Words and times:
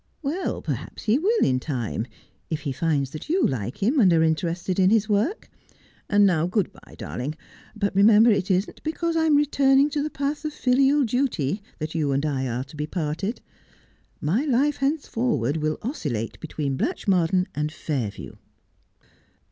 'Well, 0.23 0.63
perhaps 0.63 1.03
he 1.03 1.19
will 1.19 1.45
in 1.45 1.59
time, 1.59 2.07
if 2.49 2.61
he 2.61 2.71
finds 2.71 3.11
that 3.11 3.29
you 3.29 3.45
like 3.45 3.83
him 3.83 3.99
and 3.99 4.11
are 4.11 4.23
interested 4.23 4.79
in 4.79 4.89
his 4.89 5.07
work. 5.07 5.47
And 6.09 6.25
now 6.25 6.47
good 6.47 6.73
bye, 6.73 6.95
darling; 6.97 7.35
but 7.75 7.95
remember 7.95 8.31
it 8.31 8.49
isn't 8.49 8.81
because 8.83 9.15
I 9.15 9.25
am 9.25 9.35
returning 9.35 9.91
to 9.91 10.01
the 10.01 10.09
path 10.09 10.43
of 10.43 10.53
filial 10.53 11.03
duty 11.05 11.61
that 11.77 11.93
you 11.93 12.13
and 12.13 12.25
I 12.25 12.47
are 12.47 12.63
to 12.63 12.75
be 12.75 12.87
parted. 12.87 13.41
My 14.19 14.43
life 14.43 14.77
henceforward 14.77 15.57
will 15.57 15.77
oscillate 15.83 16.39
between 16.39 16.77
Blatchmardean 16.77 17.45
and 17.53 17.71
Fairview.' 17.71 18.37